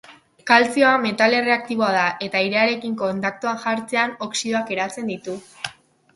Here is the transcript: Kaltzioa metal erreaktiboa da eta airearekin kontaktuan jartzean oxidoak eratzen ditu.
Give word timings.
Kaltzioa 0.51 0.93
metal 1.03 1.35
erreaktiboa 1.39 1.89
da 1.97 2.05
eta 2.29 2.41
airearekin 2.41 2.97
kontaktuan 3.03 3.61
jartzean 3.67 4.19
oxidoak 4.29 4.75
eratzen 4.79 5.15
ditu. 5.15 5.39